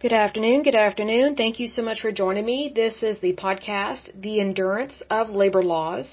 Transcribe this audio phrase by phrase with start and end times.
[0.00, 0.62] Good afternoon.
[0.62, 1.34] Good afternoon.
[1.34, 2.70] Thank you so much for joining me.
[2.72, 6.06] This is the podcast, The Endurance of Labor Laws.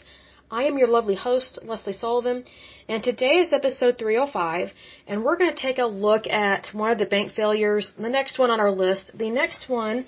[0.49, 2.45] I am your lovely host, Lesley Sullivan,
[2.89, 4.71] and today is episode 305,
[5.05, 8.39] and we're going to take a look at one of the bank failures, the next
[8.39, 9.11] one on our list.
[9.15, 10.07] The next one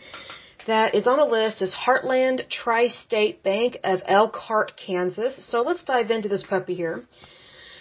[0.66, 5.46] that is on the list is Heartland Tri-State Bank of Elkhart, Kansas.
[5.52, 7.04] So let's dive into this puppy here.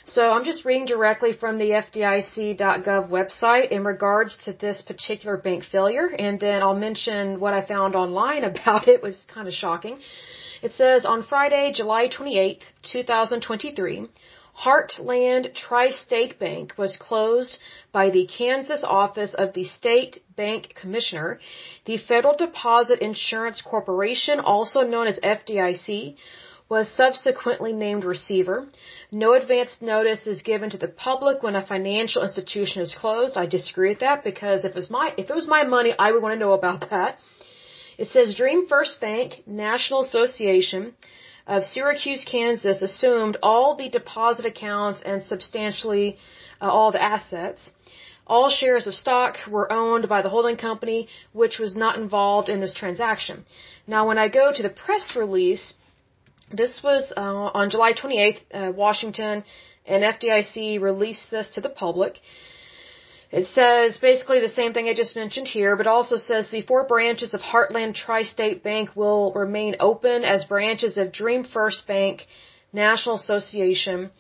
[0.09, 5.65] So I'm just reading directly from the FDIC.gov website in regards to this particular bank
[5.65, 9.55] failure, and then I'll mention what I found online about it, it was kind of
[9.55, 9.99] shocking.
[10.63, 14.07] It says on Friday, July 28, 2023,
[14.65, 17.59] Heartland Tri-State Bank was closed
[17.91, 21.41] by the Kansas office of the State Bank Commissioner.
[21.85, 26.17] The Federal Deposit Insurance Corporation, also known as FDIC,
[26.69, 28.67] was subsequently named receiver.
[29.13, 33.37] No advance notice is given to the public when a financial institution is closed.
[33.37, 36.13] I disagree with that because if it was my if it was my money, I
[36.13, 37.19] would want to know about that.
[37.99, 40.95] It says Dream First Bank National Association
[41.47, 46.19] of Syracuse, Kansas assumed all the deposit accounts and substantially
[46.61, 47.71] uh, all the assets.
[48.27, 52.61] All shares of stock were owned by the holding company, which was not involved in
[52.61, 53.45] this transaction.
[53.87, 55.75] Now, when I go to the press release,
[56.53, 59.45] this was uh, on July 28th, uh, Washington
[59.87, 62.21] and FDIC released this to the public.
[63.33, 66.85] It says basically the same thing I just mentioned here, but also says the four
[66.85, 72.27] branches of Heartland Tri-State Bank will remain open as branches of Dream First Bank
[72.73, 74.11] National Association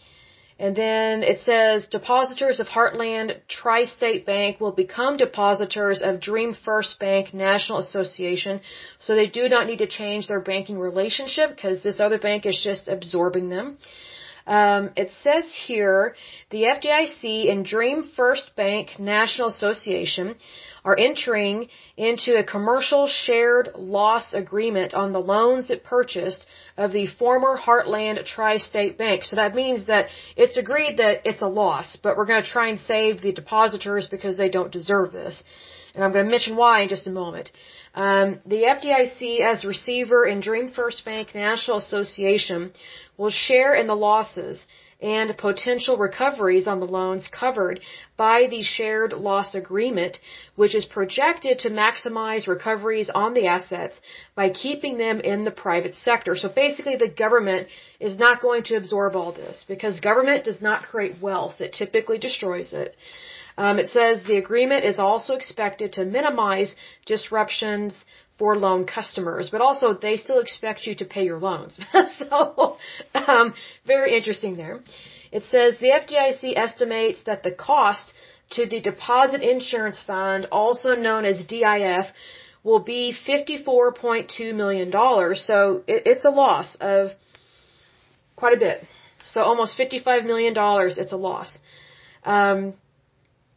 [0.58, 6.98] and then it says depositors of Heartland Tri-State Bank will become depositors of Dream First
[6.98, 8.60] Bank National Association.
[8.98, 12.58] So they do not need to change their banking relationship because this other bank is
[12.62, 13.76] just absorbing them.
[14.46, 16.14] Um, it says here
[16.50, 20.36] the FDIC and Dream First Bank National Association
[20.86, 27.08] are entering into a commercial shared loss agreement on the loans it purchased of the
[27.18, 29.24] former Heartland Tri-State Bank.
[29.24, 32.68] So that means that it's agreed that it's a loss, but we're going to try
[32.68, 35.42] and save the depositors because they don't deserve this.
[35.94, 37.50] And I'm going to mention why in just a moment.
[37.94, 42.70] Um, the FDIC as receiver and Dream First Bank National Association
[43.16, 44.64] will share in the losses
[45.00, 47.80] and potential recoveries on the loans covered
[48.16, 50.18] by the shared loss agreement,
[50.54, 54.00] which is projected to maximize recoveries on the assets
[54.34, 56.34] by keeping them in the private sector.
[56.34, 57.68] So basically the government
[58.00, 61.60] is not going to absorb all this because government does not create wealth.
[61.60, 62.96] It typically destroys it.
[63.58, 66.74] Um, it says the agreement is also expected to minimize
[67.06, 68.04] disruptions
[68.38, 71.78] for loan customers, but also they still expect you to pay your loans.
[72.18, 72.76] so,
[73.14, 73.54] um,
[73.86, 74.80] very interesting there.
[75.32, 78.12] It says the FDIC estimates that the cost
[78.50, 82.06] to the Deposit Insurance Fund, also known as DIF,
[82.62, 84.92] will be $54.2 million.
[85.36, 87.10] So it, it's a loss of
[88.36, 88.82] quite a bit.
[89.26, 91.58] So almost $55 million, it's a loss.
[92.24, 92.74] Um,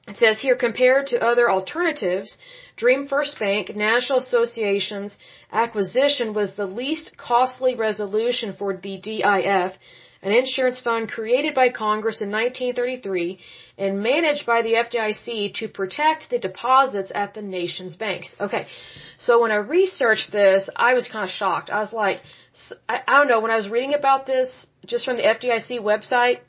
[0.07, 2.37] it says here, compared to other alternatives,
[2.79, 5.17] Dream First Bank National Association's
[5.51, 9.71] acquisition was the least costly resolution for the DIF,
[10.21, 13.37] an insurance fund created by Congress in 1933
[13.77, 18.33] and managed by the FDIC to protect the deposits at the nation's banks.
[18.39, 18.65] Okay,
[19.17, 21.69] so when I researched this, I was kind of shocked.
[21.69, 22.19] I was like,
[22.87, 24.49] I, I don't know, when I was reading about this
[24.85, 26.39] just from the FDIC website,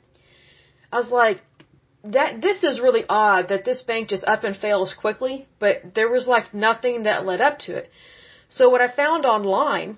[0.93, 1.41] I was like,
[2.03, 6.09] that this is really odd that this bank just up and fails quickly, but there
[6.09, 7.91] was like nothing that led up to it.
[8.49, 9.97] So what I found online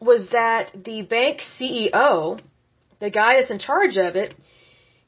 [0.00, 2.40] was that the bank CEO,
[3.00, 4.34] the guy that's in charge of it,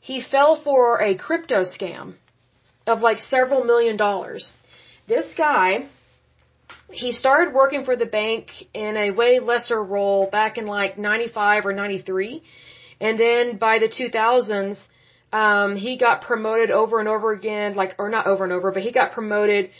[0.00, 2.15] he fell for a crypto scam
[2.87, 4.53] of like several million dollars.
[5.06, 5.89] This guy,
[6.91, 11.66] he started working for the bank in a way lesser role back in like 95
[11.66, 12.43] or 93.
[13.00, 14.78] And then by the 2000s,
[15.33, 18.83] um, he got promoted over and over again, like, or not over and over, but
[18.83, 19.71] he got promoted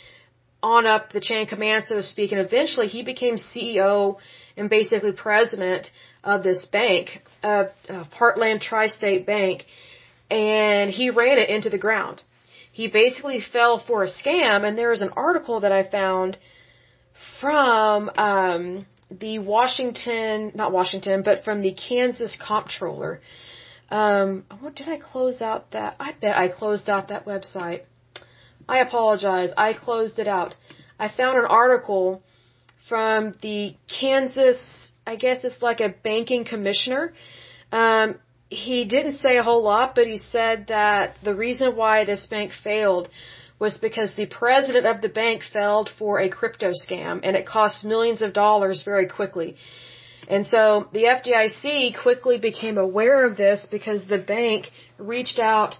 [0.61, 4.17] on up the chain of command, so to speak, and eventually he became CEO
[4.57, 5.89] and basically president
[6.23, 9.65] of this bank, uh, uh, Heartland Tri-State Bank,
[10.29, 12.21] and he ran it into the ground.
[12.71, 16.37] He basically fell for a scam, and there is an article that I found
[17.39, 23.21] from um, the Washington, not Washington, but from the Kansas Comptroller
[23.91, 25.95] um, what did I close out that?
[25.99, 27.81] I bet I closed out that website.
[28.67, 29.51] I apologize.
[29.57, 30.55] I closed it out.
[30.99, 32.21] I found an article
[32.87, 37.13] from the Kansas, I guess it's like a banking commissioner.
[37.71, 38.19] Um,
[38.49, 42.51] he didn't say a whole lot, but he said that the reason why this bank
[42.63, 43.09] failed
[43.59, 47.85] was because the president of the bank fell for a crypto scam and it cost
[47.85, 49.55] millions of dollars very quickly.
[50.29, 55.75] And so the FDIC quickly became aware of this because the bank reached out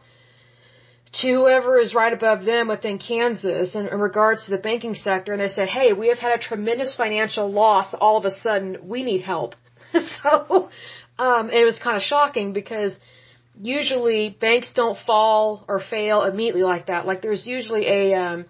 [1.21, 5.33] to whoever is right above them within Kansas in, in regards to the banking sector
[5.33, 8.77] and they said, Hey, we have had a tremendous financial loss all of a sudden.
[8.83, 9.55] We need help.
[10.23, 10.69] so,
[11.19, 12.95] um, it was kind of shocking because
[13.61, 17.05] usually banks don't fall or fail immediately like that.
[17.05, 18.45] Like there's usually a um,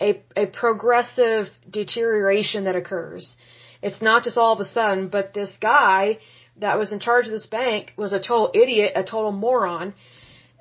[0.00, 3.36] a a progressive deterioration that occurs.
[3.82, 6.18] It's not just all of a sudden, but this guy
[6.58, 9.94] that was in charge of this bank was a total idiot, a total moron,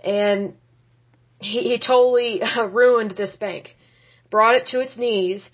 [0.03, 0.53] and
[1.39, 3.75] he, he totally ruined this bank,
[4.29, 5.49] brought it to its knees,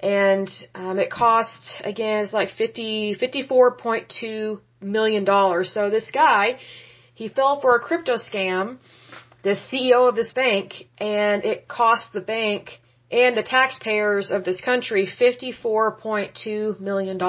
[0.00, 5.72] and um, it cost again it's like fifty fifty four point two million dollars.
[5.72, 6.58] So this guy
[7.14, 8.78] he fell for a crypto scam,
[9.42, 12.80] the CEO of this bank, and it cost the bank
[13.12, 17.20] and the taxpayers of this country $54.2 million.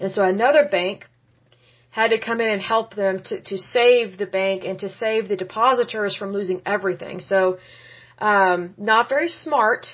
[0.00, 1.06] And so another bank
[1.90, 5.28] had to come in and help them to, to save the bank and to save
[5.28, 7.20] the depositors from losing everything.
[7.20, 7.58] So,
[8.18, 9.86] um, not very smart.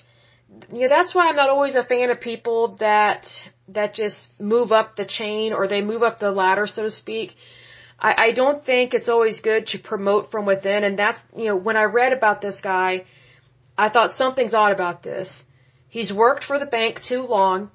[0.72, 3.26] You know, that's why I'm not always a fan of people that,
[3.68, 7.34] that just move up the chain or they move up the ladder, so to speak.
[7.98, 10.84] I, I don't think it's always good to promote from within.
[10.84, 13.04] And that's, you know, when I read about this guy,
[13.78, 15.44] I thought something's odd about this.
[15.88, 17.70] He's worked for the bank too long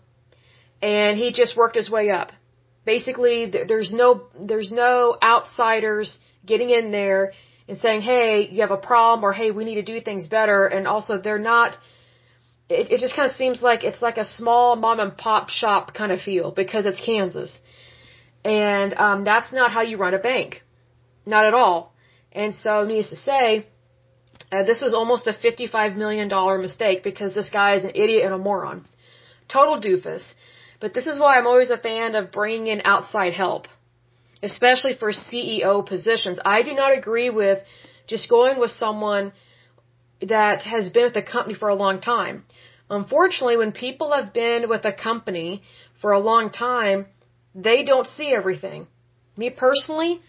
[0.81, 2.31] and he just worked his way up.
[2.85, 7.33] Basically, there's no, there's no outsiders getting in there
[7.67, 10.65] and saying, hey, you have a problem or hey, we need to do things better.
[10.65, 11.77] And also they're not,
[12.69, 15.93] it, it just kind of seems like it's like a small mom and pop shop
[15.93, 17.57] kind of feel because it's Kansas.
[18.43, 20.63] And um, that's not how you run a bank.
[21.25, 21.93] Not at all.
[22.31, 23.67] And so, needless to say,
[24.51, 26.29] uh, this was almost a $55 million
[26.61, 28.85] mistake because this guy is an idiot and a moron.
[29.47, 30.23] Total doofus.
[30.79, 33.67] But this is why I'm always a fan of bringing in outside help,
[34.41, 36.39] especially for CEO positions.
[36.43, 37.59] I do not agree with
[38.07, 39.31] just going with someone
[40.21, 42.43] that has been with the company for a long time.
[42.89, 45.61] Unfortunately, when people have been with a company
[46.01, 47.05] for a long time,
[47.53, 48.87] they don't see everything.
[49.37, 50.21] Me personally,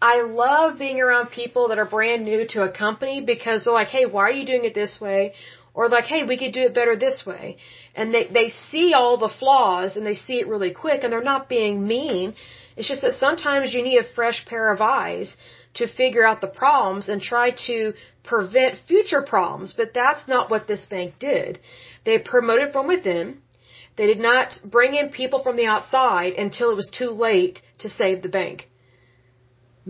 [0.00, 3.88] I love being around people that are brand new to a company because they're like,
[3.88, 5.32] hey, why are you doing it this way?
[5.74, 7.56] Or like, hey, we could do it better this way.
[7.96, 11.32] And they, they see all the flaws and they see it really quick and they're
[11.34, 12.34] not being mean.
[12.76, 15.36] It's just that sometimes you need a fresh pair of eyes
[15.74, 17.92] to figure out the problems and try to
[18.22, 19.74] prevent future problems.
[19.76, 21.58] But that's not what this bank did.
[22.04, 23.38] They promoted from within.
[23.96, 27.88] They did not bring in people from the outside until it was too late to
[27.88, 28.68] save the bank.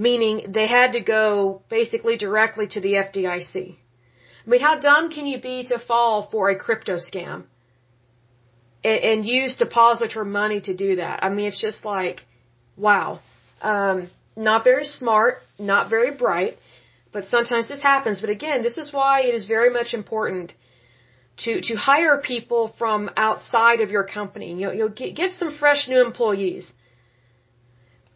[0.06, 3.55] Meaning they had to go basically directly to the FDIC.
[4.45, 7.39] I mean, how dumb can you be to fall for a crypto scam
[8.85, 11.25] and, and use depositor money to do that?
[11.25, 12.25] I mean, it's just like,
[12.77, 13.19] wow.
[13.61, 16.55] Um, not very smart, not very bright,
[17.12, 18.21] but sometimes this happens.
[18.21, 20.55] But again, this is why it is very much important
[21.45, 24.50] to to hire people from outside of your company.
[24.59, 26.73] You know, you'll get, get some fresh new employees.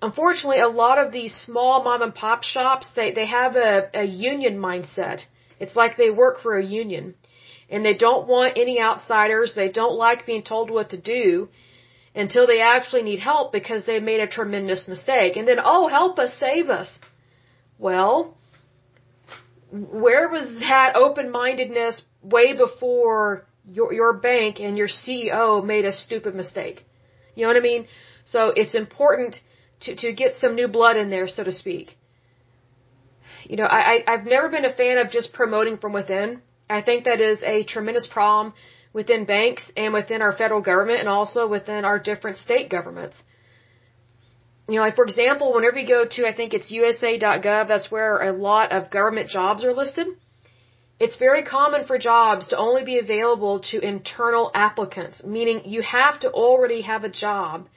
[0.03, 4.05] Unfortunately, a lot of these small mom and pop shops they they have a, a
[4.05, 5.21] union mindset.
[5.61, 7.15] It's like they work for a union,
[7.71, 9.55] and they don't want any outsiders.
[9.55, 11.49] They don't like being told what to do
[12.17, 15.37] until they actually need help because they made a tremendous mistake.
[15.37, 16.91] And then, oh, help us, save us.
[17.79, 18.37] Well,
[19.71, 26.35] where was that open-mindedness way before your your bank and your CEO made a stupid
[26.35, 26.85] mistake?
[27.37, 27.87] You know what I mean?
[28.25, 29.41] So it's important
[29.83, 31.97] to to get some new blood in there, so to speak.
[33.45, 36.43] You know, I, I I've never been a fan of just promoting from within.
[36.71, 38.55] I think that is a tremendous problem
[38.93, 43.23] within banks and within our federal government and also within our different state governments
[44.69, 48.23] you know, like for example, whenever you go to, I think it's USA.gov, that's where
[48.23, 50.07] a lot of government jobs are listed.
[51.01, 56.21] It's very common for jobs to only be available to internal applicants, meaning you have
[56.21, 57.69] to already have a job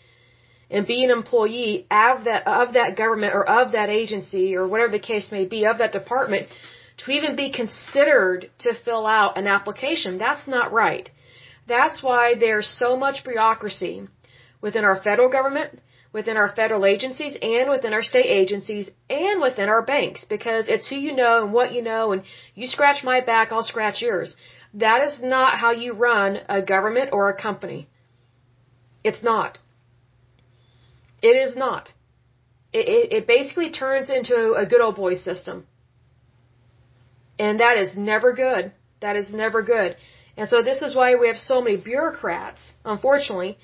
[0.69, 4.91] and be an employee of that, of that government or of that agency or whatever
[4.91, 6.47] the case may be, of that department,
[6.97, 10.17] to even be considered to fill out an application.
[10.17, 11.09] That's not right.
[11.67, 14.07] That's why there's so much bureaucracy
[14.61, 15.79] within our federal government,
[16.13, 20.87] within our federal agencies and within our state agencies and within our banks because it's
[20.87, 22.23] who you know and what you know and
[22.55, 24.37] you scratch my back, I'll scratch yours.
[24.73, 27.89] That is not how you run a government or a company.
[29.03, 29.59] It's not.
[31.29, 31.85] It is not.
[32.71, 35.57] It, it, it basically turns into a good old boy system.
[37.45, 38.63] And that is never good.
[39.01, 39.95] That is never good.
[40.37, 42.61] And so this is why we have so many bureaucrats,
[42.93, 43.57] unfortunately,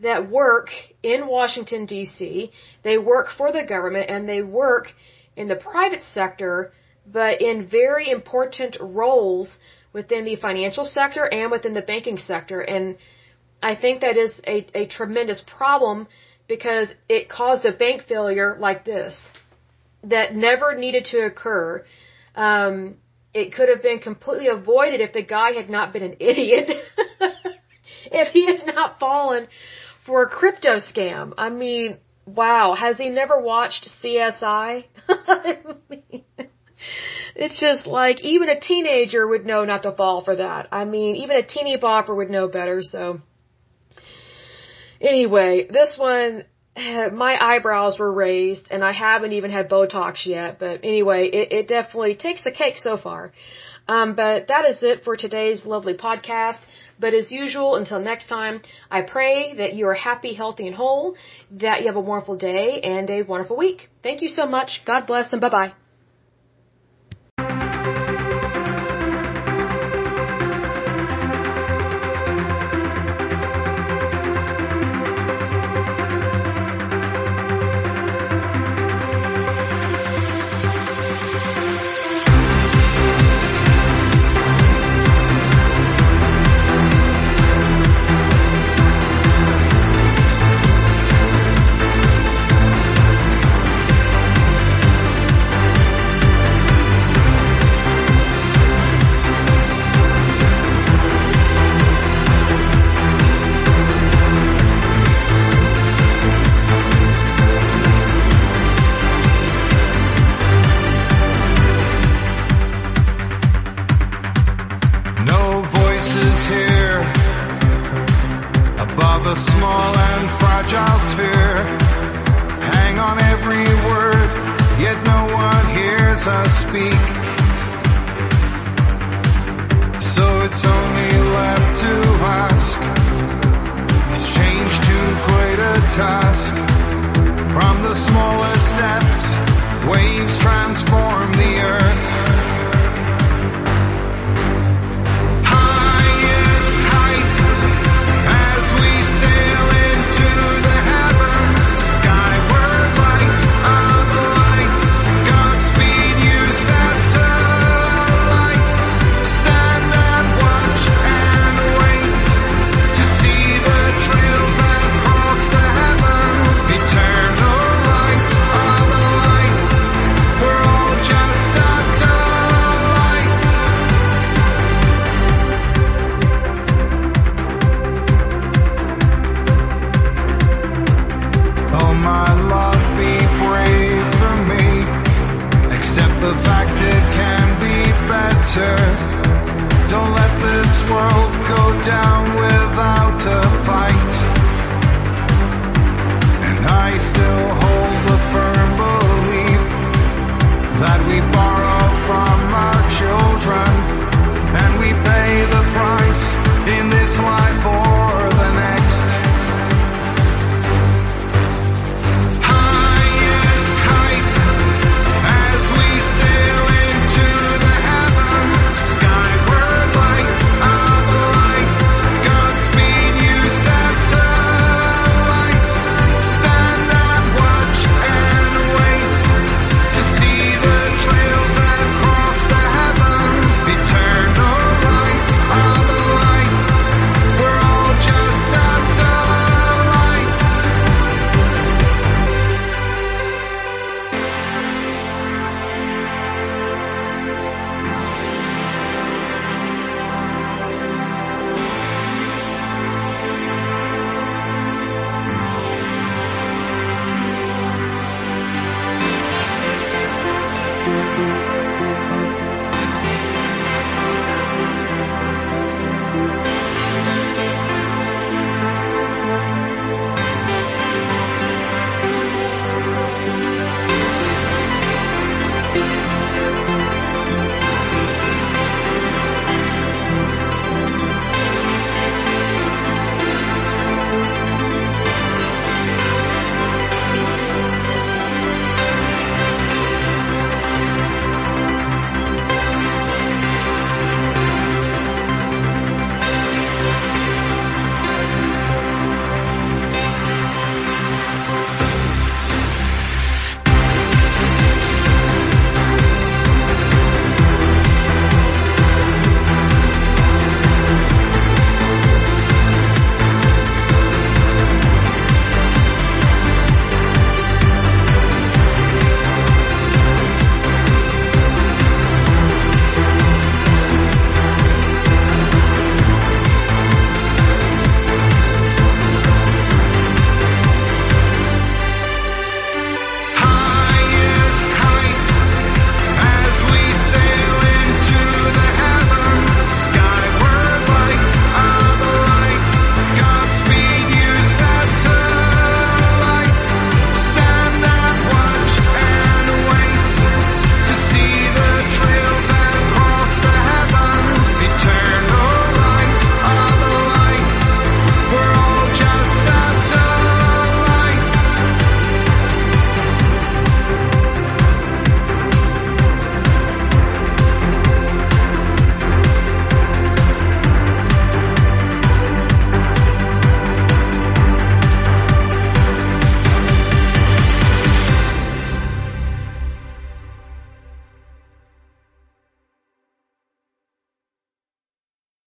[0.00, 0.68] that work
[1.02, 2.50] in Washington DC.
[2.82, 4.86] They work for the government and they work
[5.36, 6.72] in the private sector,
[7.18, 9.58] but in very important roles
[9.94, 12.60] within the financial sector and within the banking sector.
[12.60, 12.98] And
[13.62, 16.08] I think that is a, a tremendous problem
[16.48, 19.20] because it caused a bank failure like this
[20.04, 21.84] that never needed to occur.
[22.34, 22.96] Um,
[23.34, 26.70] it could have been completely avoided if the guy had not been an idiot.
[28.12, 29.48] if he had not fallen
[30.04, 31.32] for a crypto scam.
[31.36, 34.84] I mean, wow, has he never watched CSI?
[37.34, 40.68] it's just like even a teenager would know not to fall for that.
[40.72, 43.20] I mean, even a teeny bopper would know better, so
[45.00, 46.44] anyway, this one
[46.76, 51.68] my eyebrows were raised and I haven't even had Botox yet, but anyway, it, it
[51.68, 53.32] definitely takes the cake so far.
[53.88, 56.58] Um, but that is it for today's lovely podcast.
[56.98, 61.14] But as usual, until next time, I pray that you are happy, healthy, and whole,
[61.52, 63.88] that you have a wonderful day and a wonderful week.
[64.02, 64.82] Thank you so much.
[64.84, 65.85] God bless and bye bye.